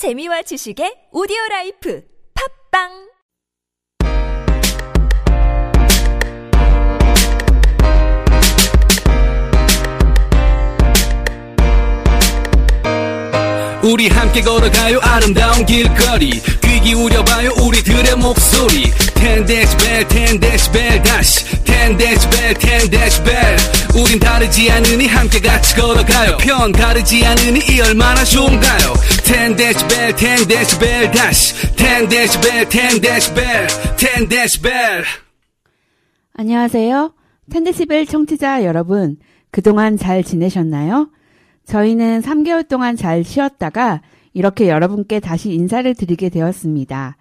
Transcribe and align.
재미와 0.00 0.40
지식의 0.40 1.12
오디오 1.12 1.36
life 1.50 2.00
팟빵! 2.72 2.88
우리 13.82 14.08
함께 14.08 14.40
걸어가요 14.40 15.00
아름다운 15.02 15.66
길거리. 15.66 16.30
귀 16.30 16.80
기울여봐요 16.80 17.50
우리들의 17.62 18.16
목소리. 18.16 18.84
10데시벨 19.20 20.08
10데시벨 20.08 21.04
다시. 21.04 21.44
10데시벨 21.64 22.54
10데시벨 22.56 23.79
우린 23.94 24.18
다르지 24.20 24.70
않으니 24.70 25.06
함께 25.06 25.40
같이 25.40 25.74
걸어가요 25.74 26.36
편 26.38 26.72
다르지 26.72 27.24
않으니 27.26 27.60
이 27.70 27.80
얼마나 27.80 28.22
좋은가요 28.24 28.94
10데시벨 29.24 30.14
10데시벨 30.14 31.12
다시 31.12 31.54
10데시벨 31.76 32.68
10데시벨 32.68 33.66
10데시벨 33.96 35.04
안녕하세요. 36.34 37.12
텐데시벨 37.50 38.06
청취자 38.06 38.64
여러분, 38.64 39.18
그동안 39.50 39.98
잘 39.98 40.22
지내셨나요? 40.24 41.10
저희는 41.66 42.22
3개월 42.22 42.66
동안 42.66 42.96
잘 42.96 43.24
쉬었다가 43.24 44.00
이렇게 44.32 44.70
여러분께 44.70 45.20
다시 45.20 45.52
인사를 45.52 45.92
드리게 45.94 46.30
되었습니다. 46.30 47.18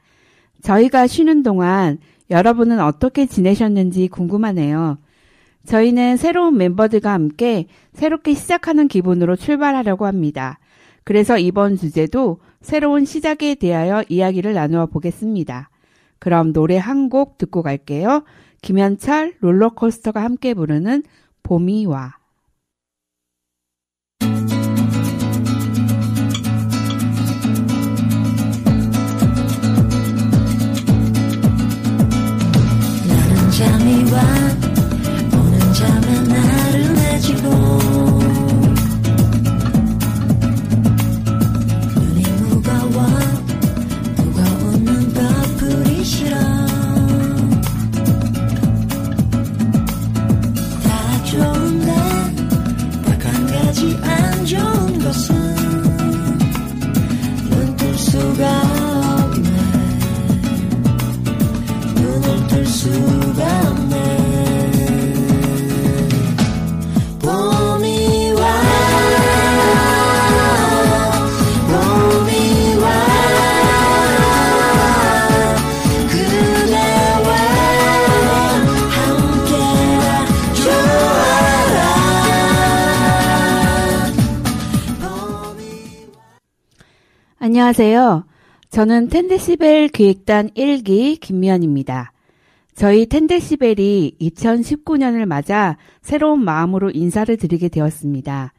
저희가 0.62 1.08
쉬는 1.08 1.44
동안 1.44 1.98
여러분은 2.30 2.80
어떻게 2.80 3.26
지내셨는지 3.26 4.08
궁금하네요. 4.08 5.00
저희는 5.70 6.18
새로운 6.18 6.58
멤버들과 6.58 7.14
함께 7.14 7.68
새롭게 7.94 8.34
시작하는 8.34 8.88
기분으로 8.88 9.36
출발하려고 9.36 10.08
합니다. 10.08 10.58
그래서 11.04 11.38
이번 11.38 11.78
주제도 11.78 12.40
새로운 12.60 13.06
시작에 13.06 13.54
대하여 13.54 14.04
이야기를 14.10 14.54
나누어 14.56 14.88
보겠습니다. 14.88 15.70
그럼 16.18 16.54
노래 16.54 16.78
한 16.78 17.08
곡 17.10 17.38
듣고 17.38 17.62
갈게요. 17.62 18.24
김현철 18.64 19.36
롤러코스터가 19.42 20.24
함께 20.24 20.56
부르는 20.56 21.04
봄이 21.44 21.86
와. 21.86 22.16
안녕하세요. 87.60 88.26
저는 88.70 89.10
텐데시벨 89.10 89.90
기획단 89.90 90.52
1기 90.52 91.20
김미연입니다. 91.20 92.14
저희 92.74 93.06
텐데시벨이 93.06 94.16
2019년을 94.22 95.26
맞아 95.26 95.76
새로운 96.02 96.42
마음으로 96.46 96.90
인사를 96.90 97.36
드리게 97.36 97.68
되었습니다. 97.68 98.54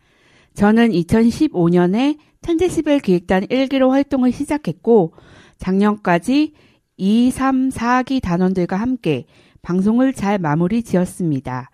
저는 0.52 0.90
2015년에 0.90 2.18
텐데시벨 2.42 3.00
기획단 3.00 3.46
1기로 3.46 3.88
활동을 3.88 4.32
시작했고 4.32 5.14
작년까지 5.56 6.52
2, 6.98 7.30
3, 7.30 7.70
4기 7.70 8.20
단원들과 8.20 8.76
함께 8.76 9.24
방송을 9.62 10.12
잘 10.12 10.38
마무리 10.38 10.82
지었습니다. 10.82 11.70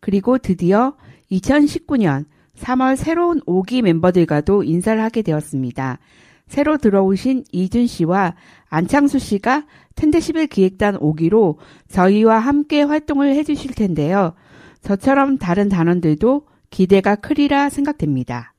그리고 0.00 0.38
드디어 0.38 0.96
2019년 1.30 2.24
3월 2.56 2.96
새로운 2.96 3.42
5기 3.42 3.82
멤버들과도 3.82 4.62
인사를 4.62 5.02
하게 5.02 5.20
되었습니다. 5.20 5.98
새로 6.50 6.78
들어오신 6.78 7.44
이준 7.52 7.86
씨와 7.86 8.34
안창수 8.68 9.20
씨가 9.20 9.66
텐데시벨 9.94 10.48
기획단 10.48 10.98
5기로 10.98 11.58
저희와 11.86 12.40
함께 12.40 12.82
활동을 12.82 13.36
해주실 13.36 13.74
텐데요. 13.74 14.34
저처럼 14.82 15.38
다른 15.38 15.68
단원들도 15.68 16.46
기대가 16.70 17.14
크리라 17.14 17.68
생각됩니다. 17.68 18.52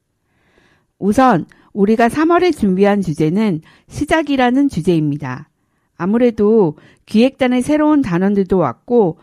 우선 0.99 1.45
우리가 1.73 2.07
3월에 2.07 2.57
준비한 2.57 3.01
주제는 3.01 3.59
시작이라는 3.89 4.69
주제입니다. 4.69 5.49
아무래도 5.97 6.77
기획단의 7.05 7.61
새로운 7.61 8.01
단원들도 8.01 8.57
왔고 8.57 9.17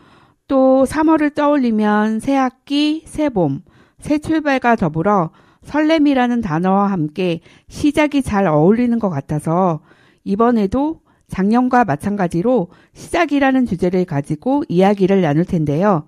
또 0.47 0.85
3월을 0.87 1.33
떠올리면 1.33 2.19
새 2.19 2.35
학기, 2.35 3.01
새 3.07 3.29
봄, 3.29 3.61
새 3.99 4.19
출발과 4.19 4.75
더불어 4.75 5.31
설렘이라는 5.69 6.41
단어와 6.41 6.87
함께 6.87 7.41
시작이 7.67 8.23
잘 8.23 8.47
어울리는 8.47 8.97
것 8.97 9.09
같아서 9.09 9.81
이번에도 10.23 11.01
작년과 11.27 11.85
마찬가지로 11.85 12.69
시작이라는 12.93 13.67
주제를 13.67 14.05
가지고 14.05 14.63
이야기를 14.67 15.21
나눌 15.21 15.45
텐데요. 15.45 16.05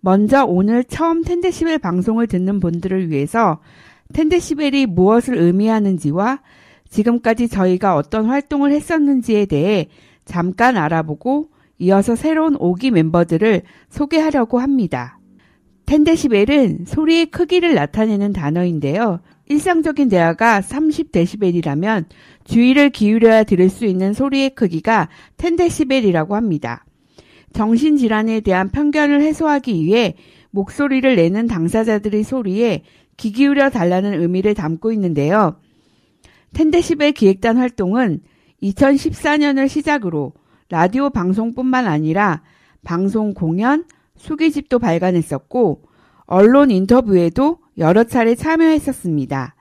먼저 0.00 0.46
오늘 0.46 0.84
처음 0.84 1.22
텐데시벨 1.22 1.78
방송을 1.78 2.26
듣는 2.26 2.60
분들을 2.60 3.10
위해서 3.10 3.60
텐데시벨이 4.14 4.86
무엇을 4.86 5.36
의미하는지와 5.36 6.40
지금까지 6.88 7.48
저희가 7.48 7.94
어떤 7.94 8.24
활동을 8.24 8.72
했었는지에 8.72 9.46
대해 9.46 9.88
잠깐 10.24 10.78
알아보고 10.78 11.50
이어서 11.78 12.16
새로운 12.16 12.56
5기 12.56 12.90
멤버들을 12.90 13.62
소개하려고 13.90 14.60
합니다. 14.60 15.18
텐데시벨은 15.86 16.84
소리의 16.86 17.26
크기를 17.26 17.74
나타내는 17.74 18.32
단어인데요. 18.32 19.20
일상적인 19.46 20.08
대화가 20.08 20.60
30데시벨이라면 20.60 22.06
주의를 22.44 22.90
기울여야 22.90 23.44
들을 23.44 23.68
수 23.68 23.84
있는 23.84 24.12
소리의 24.12 24.50
크기가 24.54 25.08
10데시벨이라고 25.36 26.30
합니다. 26.30 26.84
정신질환에 27.52 28.40
대한 28.40 28.70
편견을 28.70 29.20
해소하기 29.20 29.84
위해 29.84 30.16
목소리를 30.50 31.16
내는 31.16 31.46
당사자들의 31.46 32.22
소리에 32.22 32.82
귀 33.16 33.32
기울여 33.32 33.70
달라는 33.70 34.20
의미를 34.20 34.54
담고 34.54 34.92
있는데요. 34.92 35.60
10데시벨 36.54 37.14
기획단 37.14 37.56
활동은 37.56 38.20
2014년을 38.62 39.68
시작으로 39.68 40.32
라디오 40.70 41.10
방송뿐만 41.10 41.86
아니라 41.86 42.42
방송 42.84 43.34
공연, 43.34 43.84
수기집도 44.22 44.78
발간했었고 44.78 45.82
언론 46.26 46.70
인터뷰에도 46.70 47.58
여러 47.78 48.04
차례 48.04 48.36
참여했었습니다. 48.36 49.56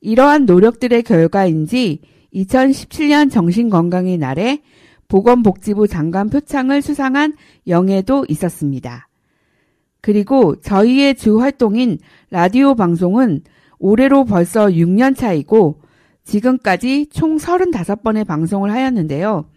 이러한 0.00 0.46
노력들의 0.46 1.02
결과인지 1.04 2.00
2017년 2.34 3.30
정신건강의 3.30 4.18
날에 4.18 4.62
보건복지부 5.06 5.86
장관 5.86 6.28
표창을 6.28 6.82
수상한 6.82 7.34
영예도 7.68 8.26
있었습니다. 8.28 9.08
그리고 10.00 10.60
저희의 10.60 11.14
주 11.14 11.40
활동인 11.40 11.98
라디오 12.30 12.74
방송은 12.74 13.42
올해로 13.78 14.24
벌써 14.24 14.66
6년 14.66 15.16
차이고 15.16 15.80
지금까지 16.24 17.06
총 17.12 17.36
35번의 17.36 18.26
방송을 18.26 18.72
하였는데요. 18.72 19.48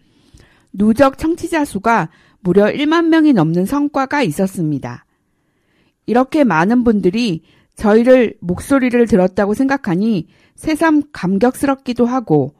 누적 0.72 1.18
청취자 1.18 1.64
수가 1.64 2.10
무려 2.40 2.66
1만 2.66 3.08
명이 3.08 3.32
넘는 3.32 3.66
성과가 3.66 4.22
있었습니다. 4.22 5.04
이렇게 6.06 6.44
많은 6.44 6.84
분들이 6.84 7.42
저희를 7.74 8.34
목소리를 8.40 9.06
들었다고 9.06 9.54
생각하니 9.54 10.28
새삼 10.56 11.02
감격스럽기도 11.12 12.06
하고 12.06 12.54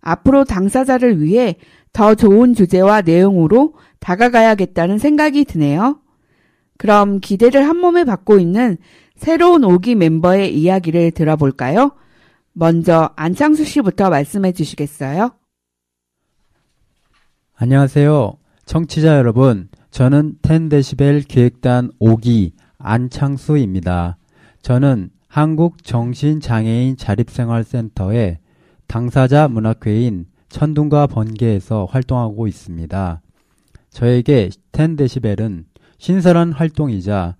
앞으로 0.00 0.44
당사자를 0.44 1.20
위해 1.20 1.56
더 1.92 2.14
좋은 2.14 2.54
주제와 2.54 3.02
내용으로 3.02 3.74
다가가야겠다는 3.98 4.98
생각이 4.98 5.44
드네요. 5.44 6.00
그럼 6.78 7.20
기대를 7.20 7.68
한 7.68 7.76
몸에 7.76 8.04
받고 8.04 8.38
있는 8.38 8.78
새로운 9.16 9.64
오기 9.64 9.96
멤버의 9.96 10.56
이야기를 10.56 11.10
들어볼까요? 11.10 11.92
먼저 12.52 13.10
안창수 13.16 13.64
씨부터 13.64 14.08
말씀해 14.08 14.52
주시겠어요? 14.52 15.32
안녕하세요. 17.56 18.36
청취자 18.70 19.18
여러분. 19.18 19.68
저는 19.90 20.36
10데시벨 20.42 21.26
기획단 21.26 21.90
5기 22.00 22.52
안창수입니다. 22.78 24.16
저는 24.62 25.10
한국정신장애인 25.26 26.96
자립생활센터의 26.96 28.38
당사자 28.86 29.48
문학회인 29.48 30.26
천둥과 30.50 31.08
번개에서 31.08 31.86
활동하고 31.86 32.46
있습니다. 32.46 33.20
저에게 33.88 34.50
10데시벨은 34.70 35.64
신선한 35.98 36.52
활동이자 36.52 37.34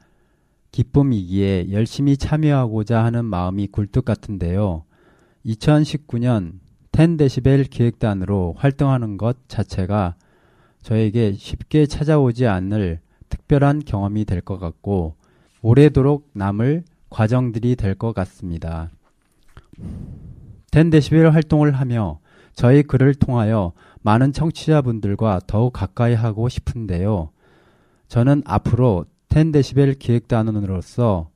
기쁨이기에 0.72 1.70
열심히 1.70 2.16
참여하고자 2.16 3.04
하는 3.04 3.24
마음이 3.24 3.68
굴뚝 3.68 4.04
같은데요. 4.04 4.82
2019년 5.46 6.54
10데시벨 6.90 7.70
기획단으로 7.70 8.56
활동하는 8.58 9.16
것 9.16 9.36
자체가 9.46 10.16
저에게 10.82 11.32
쉽게 11.34 11.86
찾아오지 11.86 12.46
않을 12.46 13.00
특별한 13.28 13.80
경험이 13.84 14.24
될 14.24 14.40
것 14.40 14.58
같고 14.58 15.14
오래도록 15.62 16.30
남을 16.32 16.84
과정들이 17.10 17.76
될 17.76 17.94
것 17.94 18.12
같습니다. 18.14 18.90
10데시벨 20.70 21.30
활동을 21.30 21.72
하며 21.72 22.20
저희 22.54 22.82
글을 22.82 23.14
통하여 23.14 23.72
많은 24.02 24.32
청취자분들과 24.32 25.40
더욱 25.46 25.72
가까이 25.72 26.14
하고 26.14 26.48
싶은데요. 26.48 27.30
저는 28.08 28.42
앞으로 28.44 29.06
10데시벨 29.28 29.98
기획단원으로서 29.98 31.30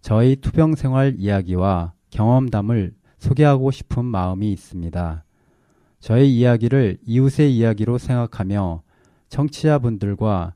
저희 0.00 0.36
투병 0.36 0.74
생활 0.76 1.16
이야기와 1.18 1.92
경험담을 2.10 2.94
소개하고 3.18 3.70
싶은 3.70 4.04
마음이 4.04 4.52
있습니다. 4.52 5.23
저의 6.04 6.36
이야기를 6.36 6.98
이웃의 7.06 7.56
이야기로 7.56 7.96
생각하며 7.96 8.82
청취자분들과 9.30 10.52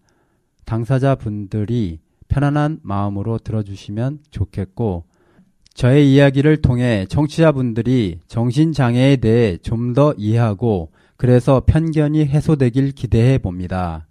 당사자분들이 0.66 2.00
편안한 2.28 2.80
마음으로 2.82 3.38
들어주시면 3.38 4.18
좋겠고, 4.30 5.04
저의 5.72 6.12
이야기를 6.12 6.58
통해 6.58 7.06
청취자분들이 7.08 8.18
정신장애에 8.26 9.16
대해 9.16 9.56
좀 9.62 9.94
더 9.94 10.12
이해하고, 10.18 10.90
그래서 11.16 11.62
편견이 11.64 12.26
해소되길 12.26 12.92
기대해 12.92 13.38
봅니다. 13.38 14.06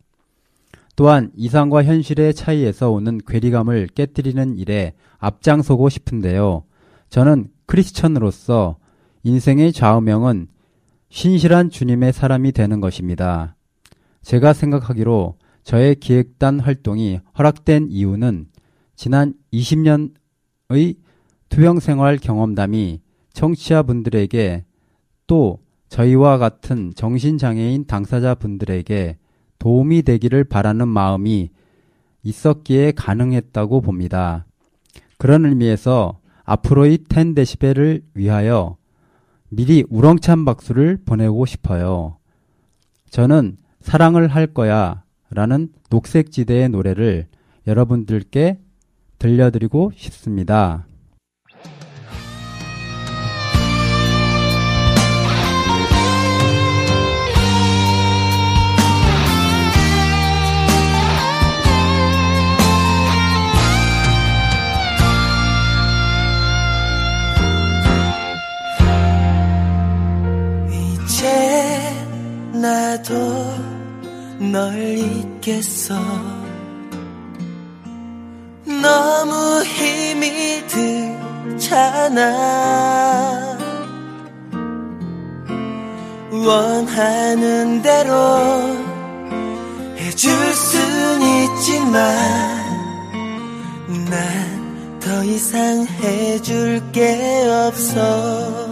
또한 0.96 1.30
이상과 1.36 1.84
현실의 1.84 2.34
차이에서 2.34 2.90
오는 2.90 3.20
괴리감을 3.20 3.90
깨뜨리는 3.94 4.58
일에 4.58 4.94
앞장서고 5.20 5.90
싶은데요. 5.90 6.64
저는 7.12 7.50
크리스천으로서 7.68 8.78
인생의 9.22 9.72
좌우명은 9.72 10.48
신실한 11.10 11.70
주님의 11.70 12.14
사람이 12.14 12.52
되는 12.52 12.82
것입니다. 12.82 13.56
제가 14.22 14.54
생각하기로 14.54 15.38
저의 15.64 15.96
기획단 15.96 16.60
활동이 16.60 17.20
허락된 17.38 17.88
이유는 17.90 18.48
지난 18.96 19.34
20년의 19.54 20.98
투병 21.50 21.80
생활 21.80 22.18
경험담이 22.18 23.02
청취자분들에게 23.34 24.66
또 25.28 25.60
저희와 25.90 26.38
같은 26.38 26.92
정신장애인 26.96 27.86
당사자분들에게 27.86 29.18
도움이 29.60 30.04
되기를 30.04 30.44
바라는 30.44 30.88
마음이 30.88 31.50
있었기에 32.24 32.92
가능했다고 32.92 33.82
봅니다. 33.82 34.46
그런 35.18 35.46
의미에서 35.46 36.20
앞으로의 36.44 37.00
10데시벨을 37.00 38.04
위하여 38.14 38.78
미리 39.50 39.86
우렁찬 39.90 40.46
박수를 40.46 41.00
보내고 41.06 41.46
싶어요. 41.46 42.18
저는 43.10 43.58
사랑을 43.80 44.28
할 44.28 44.48
거야 44.48 45.04
라는 45.30 45.70
녹색지대의 45.90 46.70
노래를 46.70 47.28
여러분들께 47.68 48.60
들려드리고 49.20 49.92
싶습니다. 49.96 50.87
나도 72.62 73.14
널 74.52 74.98
잊겠어. 74.98 75.96
너무 78.66 79.64
힘이 79.64 80.64
들잖아. 81.58 83.58
원하는 86.32 87.82
대로 87.82 88.14
해줄 89.98 90.32
순 90.54 91.22
있지만 91.22 91.94
난 94.10 94.58
더 95.08 95.24
이상 95.24 95.88
해줄 96.02 96.82
게 96.92 97.48
없어 97.50 98.67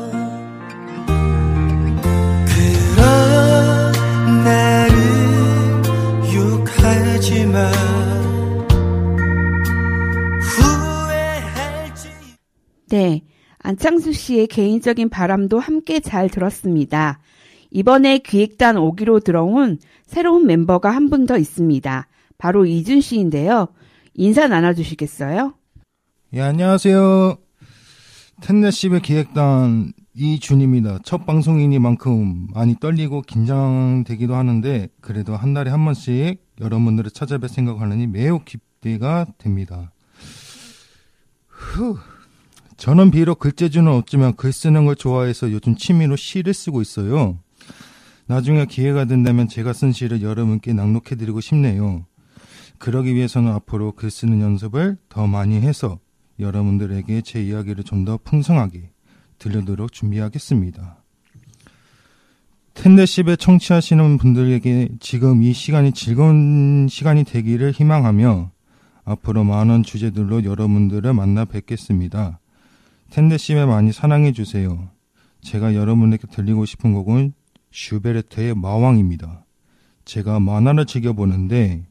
네. 12.90 13.24
안창수 13.60 14.14
씨의 14.14 14.48
개인적인 14.48 15.10
바람도 15.10 15.60
함께 15.60 16.00
잘 16.00 16.30
들었습니다. 16.30 17.20
이번에 17.72 18.20
기획단 18.20 18.76
5기로 18.76 19.24
들어온 19.24 19.80
새로운 20.06 20.46
멤버가 20.46 20.92
한 20.92 21.10
분 21.10 21.26
더 21.26 21.38
있습니다. 21.38 22.08
바로 22.38 22.66
이준 22.66 23.02
씨인데요. 23.02 23.70
인사 24.14 24.48
나눠주시겠어요? 24.48 25.56
예, 26.34 26.42
안녕하세요. 26.42 27.38
텐넷십의 28.42 29.02
기획단 29.02 29.94
이준입니다. 30.14 31.00
첫 31.04 31.26
방송이니만큼 31.26 32.48
많이 32.54 32.76
떨리고 32.80 33.22
긴장되기도 33.22 34.36
하는데 34.36 34.88
그래도 35.02 35.36
한 35.36 35.54
달에 35.54 35.72
한 35.72 35.84
번씩 35.86 36.44
여러분들을 36.60 37.12
찾아뵐 37.12 37.48
생각하느니 37.48 38.08
매우 38.08 38.40
기대가 38.44 39.26
됩니다. 39.38 39.92
후. 41.48 41.98
저는 42.78 43.10
비록 43.10 43.40
글재주는 43.40 43.90
없지만 43.90 44.36
글 44.36 44.52
쓰는 44.52 44.86
걸 44.86 44.96
좋아해서 44.98 45.52
요즘 45.52 45.76
취미로 45.76 46.18
시를 46.18 46.54
쓰고 46.54 46.82
있어요. 46.82 47.40
나중에 48.28 48.66
기회가 48.66 49.06
된다면 49.06 49.48
제가 49.48 49.72
쓴 49.72 49.94
시를 49.94 50.22
여러분께 50.22 50.74
낭독해드리고 50.74 51.40
싶네요. 51.40 52.06
그러기 52.80 53.16
위해서는 53.16 53.52
앞으로 53.54 53.94
글 53.94 54.12
쓰는 54.12 54.42
연습을 54.42 54.98
더 55.08 55.26
많이 55.26 55.62
해서 55.62 56.00
여러분들에게 56.40 57.22
제 57.22 57.44
이야기를 57.44 57.84
좀 57.84 58.06
더 58.06 58.18
풍성하게 58.18 58.92
들려도록 59.40 59.92
준비하겠습니다. 59.92 60.98
텐데십에 62.74 63.36
청취하시는 63.38 64.18
분들에게 64.18 64.90
지금 65.00 65.42
이 65.42 65.54
시간이 65.54 65.94
즐거운 65.94 66.88
시간이 66.90 67.24
되기를 67.24 67.72
희망하며 67.72 68.52
앞으로 69.06 69.44
많은 69.44 69.84
주제들로 69.84 70.44
여러분들을 70.44 71.14
만나 71.14 71.46
뵙겠습니다. 71.46 72.40
텐데십에 73.12 73.66
많이 73.66 73.92
사랑해 73.94 74.34
주세요. 74.34 74.90
제가 75.42 75.74
여러분에게 75.76 76.28
들리고 76.28 76.66
싶은 76.66 76.94
곡은 76.94 77.34
슈베르트의 77.72 78.56
마왕입니다. 78.56 79.46
제가 80.04 80.40
만화를 80.40 80.86
즐겨보는데 80.86 81.86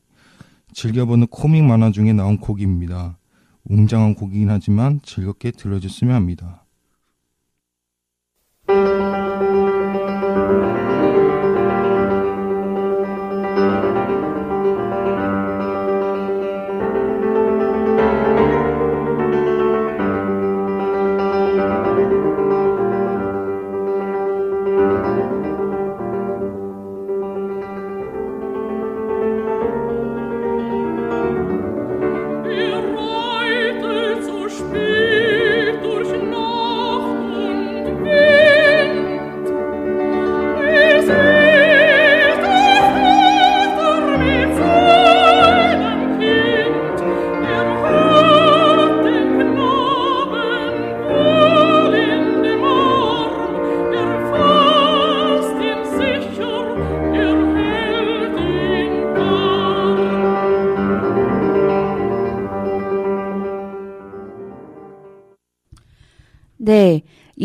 즐겨보는 0.72 1.28
코믹 1.28 1.64
만화 1.64 1.92
중에 1.92 2.12
나온 2.12 2.36
곡입니다. 2.38 3.16
웅장한 3.68 4.14
곡이긴 4.14 4.50
하지만 4.50 5.00
즐겁게 5.02 5.50
들어줬으면 5.50 6.14
합니다. 6.14 6.64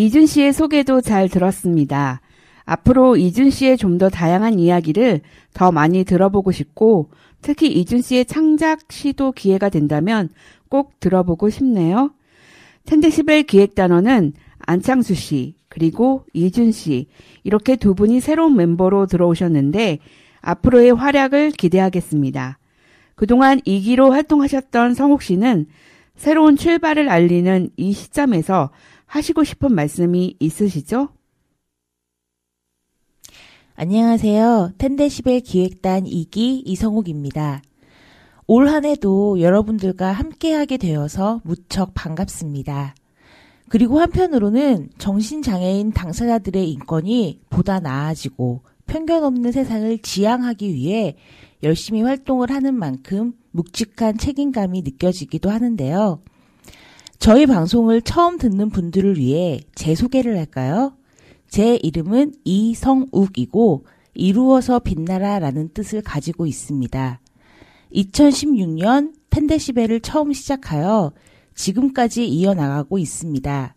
이준 0.09 0.25
씨의 0.25 0.53
소개도 0.53 1.01
잘 1.01 1.29
들었습니다. 1.29 2.19
앞으로 2.65 3.15
이준 3.15 3.51
씨의 3.51 3.77
좀 3.77 3.99
더 3.99 4.09
다양한 4.09 4.57
이야기를 4.57 5.21
더 5.53 5.71
많이 5.71 6.03
들어보고 6.03 6.51
싶고 6.51 7.11
특히 7.43 7.71
이준 7.71 8.01
씨의 8.01 8.25
창작 8.25 8.91
시도 8.91 9.31
기회가 9.31 9.69
된다면 9.69 10.29
꼭 10.67 10.99
들어보고 10.99 11.51
싶네요. 11.51 12.09
텐데시벨 12.87 13.43
기획단원은 13.43 14.33
안창수 14.57 15.13
씨, 15.13 15.53
그리고 15.67 16.23
이준 16.33 16.71
씨, 16.71 17.05
이렇게 17.43 17.75
두 17.75 17.93
분이 17.93 18.19
새로운 18.19 18.55
멤버로 18.55 19.05
들어오셨는데 19.05 19.99
앞으로의 20.41 20.89
활약을 20.95 21.51
기대하겠습니다. 21.51 22.57
그동안 23.13 23.61
이기로 23.63 24.11
활동하셨던 24.11 24.95
성욱 24.95 25.21
씨는 25.21 25.67
새로운 26.15 26.55
출발을 26.55 27.09
알리는 27.09 27.69
이 27.77 27.93
시점에서 27.93 28.71
하시고 29.09 29.43
싶은 29.43 29.73
말씀이 29.73 30.35
있으시죠? 30.39 31.09
안녕하세요. 33.75 34.73
텐데시벨 34.77 35.39
기획단 35.41 36.03
2기 36.03 36.61
이성욱입니다. 36.65 37.61
올 38.45 38.67
한 38.67 38.85
해도 38.85 39.39
여러분들과 39.41 40.11
함께하게 40.11 40.77
되어서 40.77 41.41
무척 41.43 41.93
반갑습니다. 41.93 42.93
그리고 43.69 43.99
한편으로는 43.99 44.89
정신장애인 44.97 45.91
당사자들의 45.91 46.69
인권이 46.71 47.41
보다 47.49 47.79
나아지고 47.79 48.61
편견 48.87 49.23
없는 49.23 49.51
세상을 49.51 49.99
지향하기 49.99 50.73
위해 50.73 51.15
열심히 51.63 52.01
활동을 52.01 52.51
하는 52.51 52.73
만큼 52.75 53.33
묵직한 53.51 54.17
책임감이 54.17 54.81
느껴지기도 54.81 55.49
하는데요. 55.49 56.21
저희 57.19 57.45
방송을 57.45 58.01
처음 58.01 58.37
듣는 58.37 58.69
분들을 58.69 59.17
위해 59.17 59.59
제 59.75 59.93
소개를 59.93 60.37
할까요? 60.37 60.93
제 61.49 61.75
이름은 61.75 62.33
이성욱이고 62.45 63.85
이루어서 64.13 64.79
빛나라 64.79 65.37
라는 65.39 65.69
뜻을 65.73 66.01
가지고 66.01 66.45
있습니다. 66.45 67.19
2016년 67.93 69.13
텐데시벨을 69.31 69.99
처음 69.99 70.31
시작하여 70.31 71.11
지금까지 71.55 72.25
이어나가고 72.25 72.97
있습니다. 72.97 73.75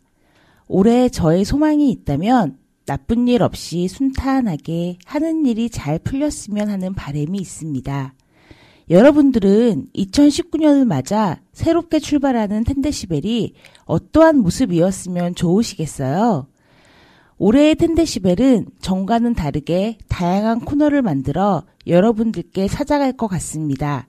올해 0.69 1.09
저의 1.09 1.45
소망이 1.45 1.91
있다면 1.91 2.59
나쁜 2.87 3.27
일 3.27 3.43
없이 3.43 3.89
순탄하게 3.89 4.99
하는 5.05 5.47
일이 5.47 5.69
잘 5.69 5.99
풀렸으면 5.99 6.71
하는 6.71 6.95
바람이 6.95 7.39
있습니다. 7.39 8.15
여러분들은 8.93 9.87
2019년을 9.95 10.85
맞아 10.85 11.41
새롭게 11.55 11.99
출발하는 11.99 12.63
텐데시벨이 12.65 13.55
어떠한 13.87 14.37
모습이었으면 14.41 15.35
좋으시겠어요? 15.35 16.47
올해의 17.39 17.77
텐데시벨은 17.77 18.67
전과는 18.83 19.33
다르게 19.33 19.97
다양한 20.09 20.61
코너를 20.61 21.01
만들어 21.01 21.63
여러분들께 21.87 22.69
찾아갈 22.69 23.15
것 23.15 23.29
같습니다. 23.29 24.09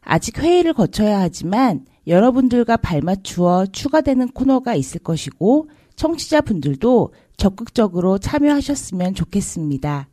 아직 0.00 0.38
회의를 0.38 0.74
거쳐야 0.74 1.18
하지만 1.18 1.84
여러분들과 2.06 2.76
발맞추어 2.76 3.66
추가되는 3.72 4.28
코너가 4.28 4.76
있을 4.76 5.00
것이고 5.00 5.70
청취자분들도 5.96 7.12
적극적으로 7.36 8.18
참여하셨으면 8.18 9.14
좋겠습니다. 9.14 10.09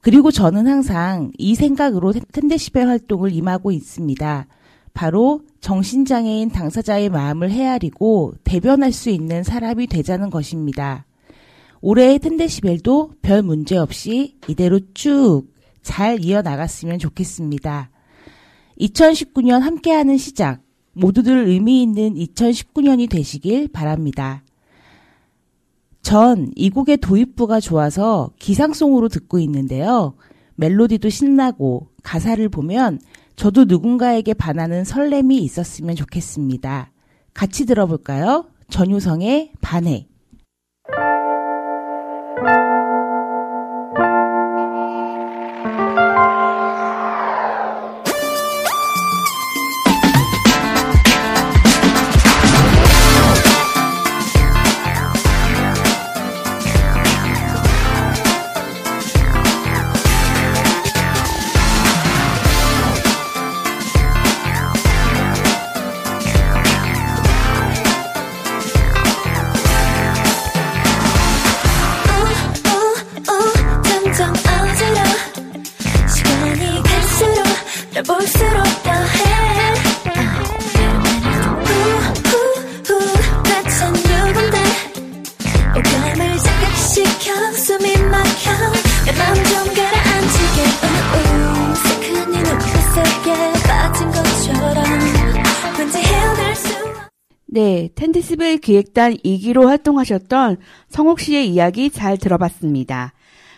그리고 0.00 0.30
저는 0.30 0.66
항상 0.66 1.32
이 1.38 1.54
생각으로 1.54 2.12
텐데시벨 2.32 2.88
활동을 2.88 3.32
임하고 3.32 3.72
있습니다. 3.72 4.46
바로 4.94 5.42
정신장애인 5.60 6.50
당사자의 6.50 7.08
마음을 7.08 7.50
헤아리고 7.50 8.34
대변할 8.44 8.92
수 8.92 9.10
있는 9.10 9.42
사람이 9.42 9.86
되자는 9.86 10.30
것입니다. 10.30 11.04
올해의 11.80 12.18
텐데시벨도 12.18 13.12
별 13.22 13.42
문제 13.42 13.76
없이 13.76 14.36
이대로 14.48 14.80
쭉 14.94 15.58
잘 15.88 16.22
이어나갔으면 16.22 16.98
좋겠습니다. 16.98 17.90
2019년 18.78 19.60
함께하는 19.60 20.18
시작, 20.18 20.60
모두들 20.92 21.48
의미 21.48 21.82
있는 21.82 22.14
2019년이 22.14 23.08
되시길 23.08 23.68
바랍니다. 23.68 24.42
전 26.08 26.48
이 26.56 26.70
곡의 26.70 26.96
도입부가 26.96 27.60
좋아서 27.60 28.30
기상송으로 28.38 29.10
듣고 29.10 29.38
있는데요. 29.40 30.14
멜로디도 30.54 31.10
신나고 31.10 31.88
가사를 32.02 32.48
보면 32.48 32.98
저도 33.36 33.66
누군가에게 33.66 34.32
반하는 34.32 34.84
설렘이 34.84 35.36
있었으면 35.36 35.96
좋겠습니다. 35.96 36.92
같이 37.34 37.66
들어볼까요? 37.66 38.46
전효성의 38.70 39.52
반해. 39.60 40.07
네, 97.58 97.88
텐디스벨 97.96 98.58
기획단 98.58 99.14
2기로 99.14 99.66
활동하셨던 99.66 100.58
성옥 100.90 101.18
씨의 101.18 101.48
이야기 101.48 101.90
잘 101.90 102.16
들어봤습니다. 102.16 103.12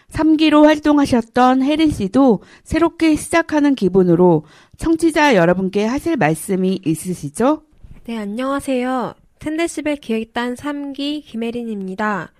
3기로 0.09 0.63
활동하셨던 0.63 1.63
혜린 1.63 1.91
씨도 1.91 2.43
새롭게 2.65 3.15
시작하는 3.17 3.75
기분으로 3.75 4.47
청취자 4.79 5.35
여러분께 5.35 5.85
하실 5.85 6.17
말씀이 6.17 6.81
있으시죠? 6.83 7.65
네, 8.05 8.17
안녕하세요. 8.17 9.13
텐데시벨 9.39 9.97
기획단 9.97 10.55
3기 10.55 11.23
김혜린입니다. 11.23 12.33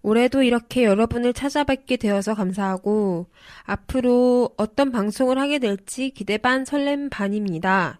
올해도 0.00 0.42
이렇게 0.42 0.84
여러분을 0.84 1.34
찾아뵙게 1.34 1.98
되어서 1.98 2.32
감사하고 2.32 3.26
앞으로 3.64 4.52
어떤 4.56 4.90
방송을 4.90 5.38
하게 5.38 5.58
될지 5.58 6.08
기대 6.08 6.38
반 6.38 6.64
설렘 6.64 7.10
반입니다. 7.10 7.98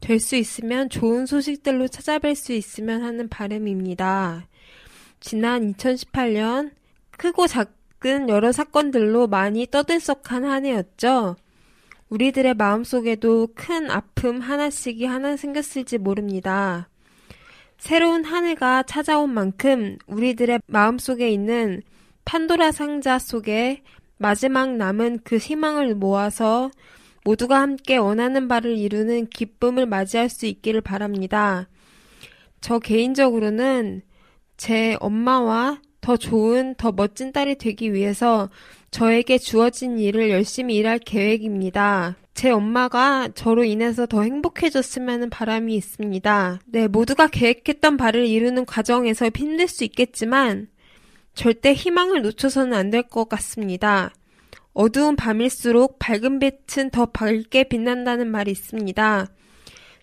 될 0.00 0.20
수 0.20 0.36
있으면 0.36 0.88
좋은 0.88 1.26
소식들로 1.26 1.86
찾아뵐 1.86 2.34
수 2.34 2.52
있으면 2.52 3.02
하는 3.02 3.28
바람입니다. 3.28 4.46
지난 5.20 5.72
2018년 5.74 6.70
크고 7.10 7.46
작은 7.46 8.28
여러 8.28 8.52
사건들로 8.52 9.26
많이 9.26 9.66
떠들썩한 9.66 10.44
한 10.44 10.64
해였죠. 10.64 11.36
우리들의 12.08 12.54
마음속에도 12.54 13.48
큰 13.54 13.90
아픔 13.90 14.40
하나씩이 14.40 15.04
하나 15.04 15.36
생겼을지 15.36 15.98
모릅니다. 15.98 16.88
새로운 17.76 18.24
한 18.24 18.44
해가 18.44 18.82
찾아온 18.84 19.32
만큼 19.34 19.98
우리들의 20.06 20.60
마음속에 20.66 21.30
있는 21.30 21.82
판도라 22.24 22.72
상자 22.72 23.18
속에 23.18 23.82
마지막 24.16 24.74
남은 24.74 25.20
그 25.22 25.36
희망을 25.36 25.94
모아서 25.94 26.70
모두가 27.28 27.60
함께 27.60 27.98
원하는 27.98 28.48
바를 28.48 28.78
이루는 28.78 29.26
기쁨을 29.26 29.84
맞이할 29.84 30.30
수 30.30 30.46
있기를 30.46 30.80
바랍니다. 30.80 31.68
저 32.62 32.78
개인적으로는 32.78 34.00
제 34.56 34.96
엄마와 35.00 35.82
더 36.00 36.16
좋은, 36.16 36.74
더 36.76 36.90
멋진 36.90 37.32
딸이 37.32 37.56
되기 37.56 37.92
위해서 37.92 38.48
저에게 38.90 39.36
주어진 39.36 39.98
일을 39.98 40.30
열심히 40.30 40.76
일할 40.76 40.98
계획입니다. 40.98 42.16
제 42.32 42.50
엄마가 42.50 43.28
저로 43.34 43.62
인해서 43.62 44.06
더 44.06 44.22
행복해졌으면 44.22 45.10
하는 45.10 45.28
바람이 45.28 45.74
있습니다. 45.74 46.60
네, 46.64 46.88
모두가 46.88 47.26
계획했던 47.26 47.98
바를 47.98 48.26
이루는 48.26 48.64
과정에서 48.64 49.28
힘들 49.36 49.68
수 49.68 49.84
있겠지만 49.84 50.68
절대 51.34 51.74
희망을 51.74 52.22
놓쳐서는 52.22 52.72
안 52.72 52.90
될 52.90 53.02
것 53.02 53.28
같습니다. 53.28 54.14
어두운 54.78 55.16
밤일수록 55.16 55.98
밝은 55.98 56.38
빛은 56.38 56.90
더 56.90 57.06
밝게 57.06 57.64
빛난다는 57.64 58.30
말이 58.30 58.50
있습니다. 58.50 59.26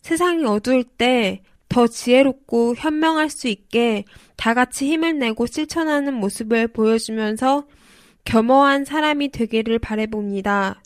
세상이 0.02 0.46
어두울 0.46 0.84
때 0.84 1.42
더 1.76 1.88
지혜롭고 1.88 2.76
현명할 2.76 3.30
수 3.30 3.50
있게 3.50 4.06
다 4.38 4.54
같이 4.54 4.88
힘을 4.88 5.20
내고 5.20 5.46
실천하는 5.46 6.14
모습을 6.14 6.70
보여주면서 6.70 7.68
겸허한 8.24 8.86
사람이 8.86 9.32
되기를 9.32 9.80
바래봅니다. 9.80 10.82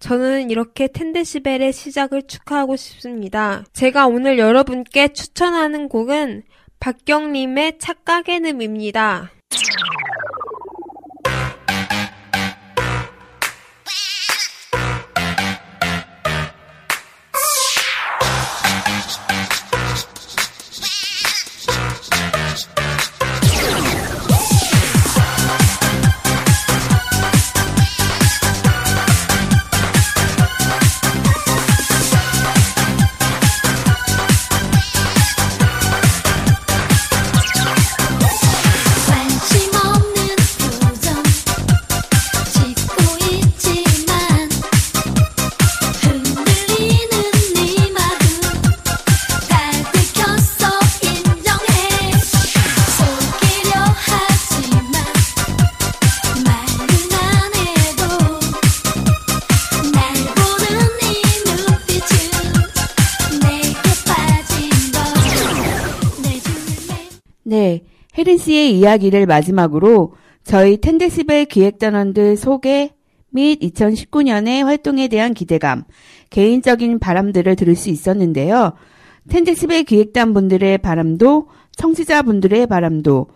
저는 0.00 0.50
이렇게 0.50 0.86
텐데시벨의 0.88 1.72
시작을 1.72 2.26
축하하고 2.26 2.76
싶습니다. 2.76 3.64
제가 3.72 4.06
오늘 4.06 4.38
여러분께 4.38 5.14
추천하는 5.14 5.88
곡은 5.88 6.42
박경림의 6.78 7.78
착각의 7.78 8.40
늠입니다. 8.40 9.30
네, 67.48 67.80
혜린 68.18 68.36
씨의 68.36 68.78
이야기를 68.78 69.24
마지막으로 69.24 70.12
저희 70.44 70.76
텐데시벨 70.76 71.46
기획단원들 71.46 72.36
소개 72.36 72.90
및 73.30 73.58
2019년의 73.60 74.64
활동에 74.64 75.08
대한 75.08 75.32
기대감, 75.32 75.84
개인적인 76.28 76.98
바람들을 76.98 77.56
들을 77.56 77.74
수 77.74 77.88
있었는데요. 77.88 78.74
텐데시벨 79.30 79.84
기획단 79.84 80.34
분들의 80.34 80.76
바람도 80.76 81.48
청취자 81.74 82.20
분들의 82.20 82.66
바람도 82.66 83.28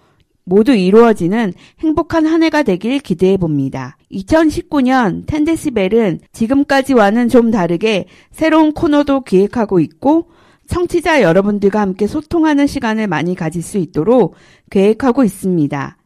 모두 0.44 0.74
이루어지는 0.74 1.54
행복한 1.80 2.26
한 2.26 2.42
해가 2.42 2.64
되길 2.64 2.98
기대해 2.98 3.38
봅니다. 3.38 3.96
2019년 4.12 5.26
텐데시벨은 5.26 6.20
지금까지와는 6.32 7.30
좀 7.30 7.50
다르게 7.50 8.04
새로운 8.30 8.72
코너도 8.72 9.22
기획하고 9.22 9.80
있고 9.80 10.28
청취자 10.72 11.20
여러분들과 11.20 11.82
함께 11.82 12.06
소통하는 12.06 12.66
시간을 12.66 13.06
많이 13.06 13.34
가질 13.34 13.60
수 13.60 13.76
있도록 13.76 14.36
계획하고 14.70 15.22
있습니다. 15.22 15.98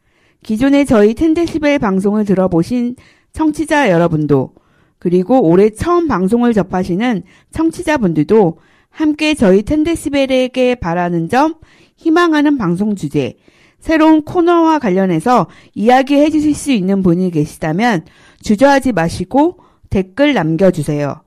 기존에 0.43 0.85
저희 0.85 1.15
텐데시벨 1.15 1.79
방송을 1.79 2.25
들어보신 2.25 2.97
청취자 3.33 3.91
여러분도 3.91 4.55
그리고 4.99 5.41
올해 5.41 5.71
처음 5.71 6.09
방송을 6.09 6.53
접하시는 6.53 7.23
청취자분들도 7.53 8.59
함께 8.91 9.35
저희 9.35 9.63
텐데시벨에게 9.63 10.75
바라는 10.75 11.29
점, 11.29 11.55
희망하는 11.97 12.59
방송 12.59 12.97
주제, 12.97 13.35
새로운 13.79 14.25
코너와 14.25 14.81
관련해서 14.81 15.47
이야기해 15.75 16.31
주실 16.31 16.57
수 16.57 16.73
있는 16.73 17.05
분이 17.05 17.31
계시다면 17.31 18.05
주저하지 18.43 18.93
마시고 18.95 19.59
댓글 19.91 20.35
남겨주세요. 20.35 21.23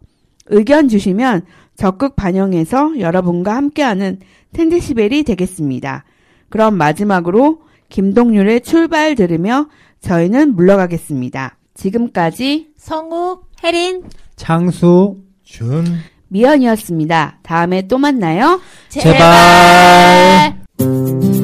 의견 0.49 0.89
주시면 0.89 1.45
적극 1.79 2.17
반영해서 2.17 2.99
여러분과 2.99 3.55
함께하는 3.55 4.19
텐데시벨이 4.51 5.23
되겠습니다. 5.23 6.03
그럼 6.49 6.75
마지막으로 6.75 7.61
김동률의 7.87 8.61
출발 8.61 9.15
들으며 9.15 9.69
저희는 10.01 10.57
물러가겠습니다. 10.57 11.55
지금까지 11.75 12.71
성욱, 12.75 13.49
혜린, 13.63 14.03
창수, 14.35 15.19
준 15.43 15.85
미연이었습니다. 16.27 17.39
다음에 17.43 17.87
또 17.87 17.97
만나요. 17.97 18.59
제발. 18.89 20.59
아주 20.81 21.38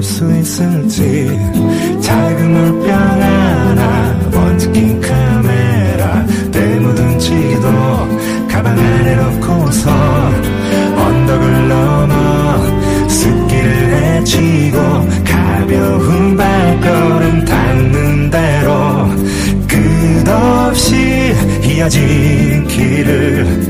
볼 0.00 0.02
수 0.02 0.24
있을지. 0.34 1.28
작은 2.00 2.50
물병 2.50 2.94
하나 2.94 4.30
먼지 4.32 4.72
낀 4.72 4.98
카메라 5.00 6.24
때 6.50 6.78
묻은 6.80 7.18
지도 7.18 7.68
가방 8.48 8.78
안에 8.78 9.16
넣고서 9.16 9.90
언덕을 10.96 11.68
넘어 11.68 13.08
숲길을 13.08 13.92
헤치고 13.92 14.78
가벼운 15.24 16.36
발걸음 16.36 17.44
닿는 17.44 18.30
대로 18.30 19.06
끝없이 19.68 21.34
이어진 21.62 22.66
길을 22.68 23.69